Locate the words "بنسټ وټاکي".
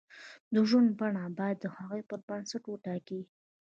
2.27-3.21